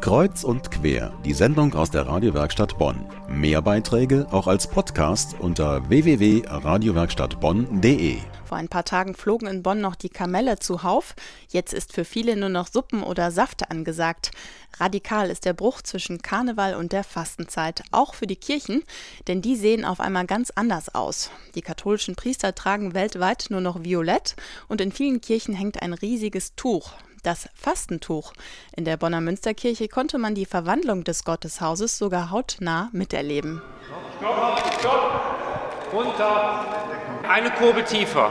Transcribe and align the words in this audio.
Kreuz 0.00 0.44
und 0.44 0.70
quer, 0.70 1.12
die 1.24 1.32
Sendung 1.34 1.74
aus 1.74 1.90
der 1.90 2.06
Radiowerkstatt 2.06 2.78
Bonn. 2.78 3.04
Mehr 3.28 3.60
Beiträge 3.60 4.28
auch 4.30 4.46
als 4.46 4.68
Podcast 4.68 5.34
unter 5.40 5.88
www.radiowerkstattbonn.de. 5.88 8.18
Vor 8.44 8.56
ein 8.56 8.68
paar 8.68 8.84
Tagen 8.84 9.14
flogen 9.14 9.48
in 9.48 9.64
Bonn 9.64 9.80
noch 9.80 9.96
die 9.96 10.08
Kamelle 10.08 10.60
zuhauf. 10.60 11.16
Jetzt 11.50 11.74
ist 11.74 11.92
für 11.92 12.04
viele 12.04 12.36
nur 12.36 12.48
noch 12.48 12.68
Suppen 12.68 13.02
oder 13.02 13.32
Safte 13.32 13.70
angesagt. 13.70 14.30
Radikal 14.78 15.30
ist 15.30 15.44
der 15.44 15.52
Bruch 15.52 15.82
zwischen 15.82 16.22
Karneval 16.22 16.76
und 16.76 16.92
der 16.92 17.02
Fastenzeit, 17.02 17.82
auch 17.90 18.14
für 18.14 18.28
die 18.28 18.36
Kirchen, 18.36 18.84
denn 19.26 19.42
die 19.42 19.56
sehen 19.56 19.84
auf 19.84 19.98
einmal 19.98 20.26
ganz 20.26 20.52
anders 20.54 20.94
aus. 20.94 21.32
Die 21.56 21.62
katholischen 21.62 22.14
Priester 22.14 22.54
tragen 22.54 22.94
weltweit 22.94 23.46
nur 23.50 23.60
noch 23.60 23.82
Violett 23.82 24.36
und 24.68 24.80
in 24.80 24.92
vielen 24.92 25.20
Kirchen 25.20 25.54
hängt 25.54 25.82
ein 25.82 25.92
riesiges 25.92 26.54
Tuch 26.54 26.92
das 27.22 27.48
Fastentuch. 27.54 28.32
In 28.76 28.84
der 28.84 28.96
Bonner 28.96 29.20
Münsterkirche 29.20 29.88
konnte 29.88 30.18
man 30.18 30.34
die 30.34 30.46
Verwandlung 30.46 31.04
des 31.04 31.24
Gotteshauses 31.24 31.98
sogar 31.98 32.30
hautnah 32.30 32.88
miterleben. 32.92 33.62
Stopp, 34.18 34.58
stopp, 34.80 35.92
runter, 35.92 36.64
eine 37.28 37.50
Kurbel 37.50 37.84
tiefer. 37.84 38.30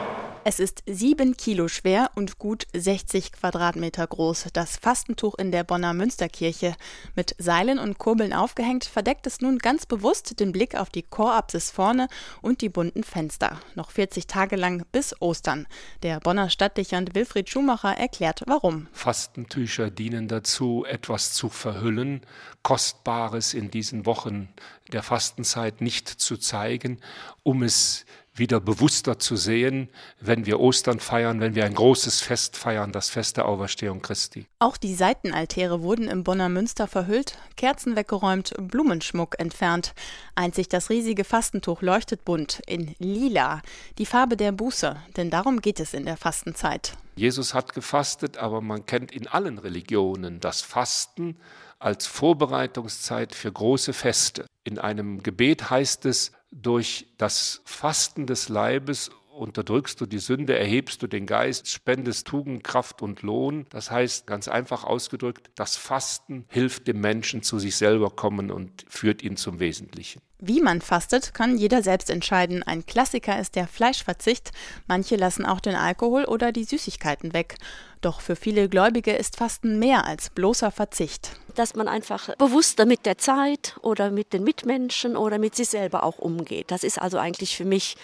Es 0.49 0.61
ist 0.61 0.81
sieben 0.85 1.35
Kilo 1.35 1.67
schwer 1.67 2.09
und 2.15 2.39
gut 2.39 2.67
60 2.71 3.33
Quadratmeter 3.33 4.07
groß. 4.07 4.45
Das 4.53 4.77
Fastentuch 4.77 5.35
in 5.37 5.51
der 5.51 5.65
Bonner 5.65 5.93
Münsterkirche. 5.93 6.73
Mit 7.17 7.35
Seilen 7.37 7.79
und 7.79 7.97
Kurbeln 7.97 8.31
aufgehängt, 8.31 8.85
verdeckt 8.85 9.27
es 9.27 9.41
nun 9.41 9.57
ganz 9.57 9.85
bewusst 9.85 10.39
den 10.39 10.53
Blick 10.53 10.75
auf 10.75 10.89
die 10.89 11.03
Chorapsis 11.03 11.69
vorne 11.69 12.07
und 12.41 12.61
die 12.61 12.69
bunten 12.69 13.03
Fenster. 13.03 13.59
Noch 13.75 13.91
40 13.91 14.27
Tage 14.27 14.55
lang 14.55 14.85
bis 14.93 15.21
Ostern. 15.21 15.67
Der 16.01 16.21
Bonner 16.21 16.49
Stadtdechant 16.49 17.13
Wilfried 17.13 17.49
Schumacher 17.49 17.97
erklärt, 17.97 18.43
warum. 18.47 18.87
Fastentücher 18.93 19.91
dienen 19.91 20.29
dazu, 20.29 20.85
etwas 20.87 21.33
zu 21.33 21.49
verhüllen, 21.49 22.21
Kostbares 22.63 23.53
in 23.53 23.69
diesen 23.69 24.05
Wochen 24.05 24.47
der 24.93 25.03
Fastenzeit 25.03 25.81
nicht 25.81 26.07
zu 26.07 26.37
zeigen, 26.37 27.01
um 27.43 27.63
es 27.63 28.05
wieder 28.39 28.59
bewusster 28.59 29.19
zu 29.19 29.35
sehen, 29.35 29.89
wenn 30.19 30.45
wir 30.45 30.59
Ostern 30.59 30.99
feiern, 30.99 31.39
wenn 31.39 31.55
wir 31.55 31.65
ein 31.65 31.75
großes 31.75 32.21
Fest 32.21 32.57
feiern, 32.57 32.91
das 32.91 33.09
Fest 33.09 33.37
der 33.37 33.45
Auferstehung 33.45 34.01
Christi. 34.01 34.47
Auch 34.59 34.77
die 34.77 34.95
Seitenaltäre 34.95 35.81
wurden 35.81 36.07
im 36.07 36.23
Bonner 36.23 36.49
Münster 36.49 36.87
verhüllt, 36.87 37.37
Kerzen 37.55 37.95
weggeräumt, 37.95 38.53
Blumenschmuck 38.59 39.39
entfernt. 39.39 39.93
Einzig 40.35 40.69
das 40.69 40.89
riesige 40.89 41.23
Fastentuch 41.23 41.81
leuchtet 41.81 42.25
bunt 42.25 42.61
in 42.65 42.95
lila, 42.99 43.61
die 43.97 44.05
Farbe 44.05 44.37
der 44.37 44.51
Buße, 44.51 44.95
denn 45.15 45.29
darum 45.29 45.61
geht 45.61 45.79
es 45.79 45.93
in 45.93 46.05
der 46.05 46.17
Fastenzeit. 46.17 46.97
Jesus 47.15 47.53
hat 47.53 47.73
gefastet, 47.73 48.37
aber 48.37 48.61
man 48.61 48.85
kennt 48.85 49.11
in 49.11 49.27
allen 49.27 49.57
Religionen 49.57 50.39
das 50.39 50.61
Fasten 50.61 51.37
als 51.79 52.07
Vorbereitungszeit 52.07 53.35
für 53.35 53.51
große 53.51 53.93
Feste. 53.93 54.46
In 54.67 54.79
einem 54.79 55.23
Gebet 55.23 55.69
heißt 55.69 56.05
es, 56.07 56.33
durch 56.51 57.07
das 57.17 57.61
Fasten 57.63 58.27
des 58.27 58.49
Leibes 58.49 59.11
unterdrückst 59.29 60.01
du 60.01 60.05
die 60.05 60.19
Sünde, 60.19 60.59
erhebst 60.59 61.01
du 61.01 61.07
den 61.07 61.25
Geist, 61.25 61.69
spendest 61.69 62.27
Tugend, 62.27 62.65
Kraft 62.65 63.01
und 63.01 63.21
Lohn. 63.21 63.65
Das 63.69 63.91
heißt, 63.91 64.27
ganz 64.27 64.49
einfach 64.49 64.83
ausgedrückt, 64.83 65.51
das 65.55 65.77
Fasten 65.77 66.43
hilft 66.49 66.85
dem 66.89 66.99
Menschen 66.99 67.43
zu 67.43 67.59
sich 67.59 67.77
selber 67.77 68.09
kommen 68.09 68.51
und 68.51 68.83
führt 68.89 69.23
ihn 69.23 69.37
zum 69.37 69.61
Wesentlichen. 69.61 70.21
Wie 70.39 70.61
man 70.61 70.81
fastet, 70.81 71.33
kann 71.33 71.57
jeder 71.57 71.81
selbst 71.81 72.11
entscheiden. 72.11 72.61
Ein 72.61 72.85
Klassiker 72.85 73.39
ist 73.39 73.55
der 73.55 73.67
Fleischverzicht. 73.67 74.51
Manche 74.85 75.15
lassen 75.15 75.47
auch 75.47 75.59
den 75.59 75.73
Alkohol 75.73 76.25
oder 76.25 76.51
die 76.51 76.63
Süßigkeiten 76.63 77.33
weg. 77.33 77.55
Doch 78.01 78.21
für 78.21 78.35
viele 78.35 78.69
Gläubige 78.69 79.13
ist 79.13 79.37
Fasten 79.37 79.79
mehr 79.79 80.05
als 80.05 80.29
bloßer 80.29 80.69
Verzicht. 80.69 81.31
Dass 81.55 81.73
man 81.73 81.87
einfach 81.87 82.35
bewusster 82.35 82.85
mit 82.85 83.07
der 83.07 83.17
Zeit 83.17 83.77
oder 83.81 84.11
mit 84.11 84.31
den 84.31 84.43
Mitmenschen 84.43 85.17
oder 85.17 85.39
mit 85.39 85.55
sich 85.55 85.69
selber 85.69 86.03
auch 86.03 86.19
umgeht. 86.19 86.69
Das 86.69 86.83
ist 86.83 87.01
also 87.01 87.17
eigentlich 87.17 87.57
für 87.57 87.65
mich 87.65 87.97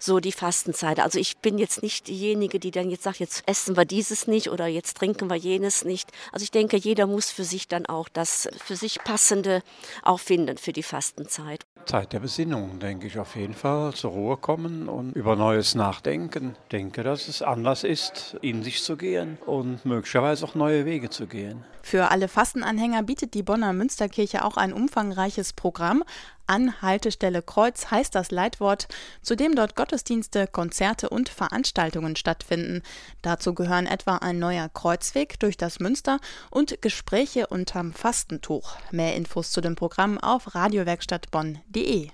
so 0.00 0.18
die 0.18 0.32
Fastenzeit. 0.32 0.98
Also 0.98 1.20
ich 1.20 1.36
bin 1.38 1.56
jetzt 1.56 1.84
nicht 1.84 2.08
diejenige, 2.08 2.58
die 2.58 2.72
dann 2.72 2.90
jetzt 2.90 3.04
sagt, 3.04 3.20
jetzt 3.20 3.44
essen 3.46 3.76
wir 3.76 3.84
dieses 3.84 4.26
nicht 4.26 4.50
oder 4.50 4.66
jetzt 4.66 4.96
trinken 4.96 5.30
wir 5.30 5.36
jenes 5.36 5.84
nicht. 5.84 6.10
Also 6.32 6.42
ich 6.42 6.50
denke, 6.50 6.76
jeder 6.76 7.06
muss 7.06 7.30
für 7.30 7.44
sich 7.44 7.68
dann 7.68 7.86
auch 7.86 8.08
das 8.08 8.48
für 8.64 8.74
sich 8.74 8.98
passende 9.04 9.62
auch 10.02 10.18
finden 10.18 10.58
für 10.58 10.72
die 10.72 10.82
Fastenzeit. 10.82 11.64
Zeit 11.86 12.12
der 12.12 12.20
Besinnung, 12.20 12.78
denke 12.80 13.06
ich 13.06 13.18
auf 13.18 13.36
jeden 13.36 13.54
Fall, 13.54 13.94
zur 13.94 14.10
Ruhe 14.10 14.36
kommen 14.36 14.88
und 14.88 15.12
über 15.12 15.36
Neues 15.36 15.74
nachdenken. 15.74 16.56
Ich 16.64 16.68
denke, 16.68 17.02
dass 17.02 17.28
es 17.28 17.42
anders 17.42 17.84
ist, 17.84 18.36
in 18.42 18.62
sich 18.62 18.82
zu 18.82 18.96
gehen 18.96 19.38
und 19.46 19.84
möglicherweise 19.84 20.44
auch 20.44 20.54
neue 20.54 20.84
Wege 20.84 21.10
zu 21.10 21.26
gehen. 21.26 21.64
Für 21.82 22.10
alle 22.10 22.28
Fastenanhänger 22.28 23.04
bietet 23.04 23.34
die 23.34 23.44
Bonner 23.44 23.72
Münsterkirche 23.72 24.44
auch 24.44 24.56
ein 24.56 24.72
umfangreiches 24.72 25.52
Programm. 25.52 26.02
An 26.46 26.80
Haltestelle 26.80 27.42
Kreuz 27.42 27.90
heißt 27.90 28.14
das 28.14 28.30
Leitwort, 28.30 28.88
zu 29.22 29.36
dem 29.36 29.54
dort 29.54 29.76
Gottesdienste, 29.76 30.46
Konzerte 30.46 31.08
und 31.08 31.28
Veranstaltungen 31.28 32.16
stattfinden. 32.16 32.82
Dazu 33.22 33.54
gehören 33.54 33.86
etwa 33.86 34.16
ein 34.16 34.38
neuer 34.38 34.68
Kreuzweg 34.68 35.40
durch 35.40 35.56
das 35.56 35.80
Münster 35.80 36.20
und 36.50 36.80
Gespräche 36.82 37.48
unterm 37.48 37.92
Fastentuch. 37.92 38.76
Mehr 38.90 39.16
Infos 39.16 39.50
zu 39.50 39.60
dem 39.60 39.74
Programm 39.74 40.18
auf 40.18 40.54
radiowerkstattbonn.de. 40.54 42.10